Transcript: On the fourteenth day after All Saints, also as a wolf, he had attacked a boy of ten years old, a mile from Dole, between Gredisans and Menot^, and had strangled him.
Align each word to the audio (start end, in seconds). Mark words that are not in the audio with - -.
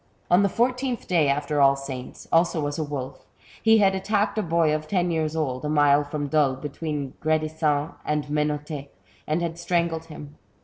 On 0.31 0.41
the 0.41 0.49
fourteenth 0.49 1.05
day 1.07 1.27
after 1.29 1.61
All 1.61 1.75
Saints, 1.75 2.27
also 2.31 2.65
as 2.65 2.79
a 2.79 2.83
wolf, 2.83 3.23
he 3.61 3.77
had 3.77 3.93
attacked 3.93 4.35
a 4.35 4.41
boy 4.41 4.73
of 4.73 4.87
ten 4.87 5.11
years 5.11 5.35
old, 5.35 5.63
a 5.63 5.69
mile 5.69 6.03
from 6.03 6.27
Dole, 6.27 6.55
between 6.55 7.13
Gredisans 7.21 7.93
and 8.03 8.23
Menot^, 8.25 8.87
and 9.27 9.41
had 9.43 9.59
strangled 9.59 10.05
him. 10.05 10.37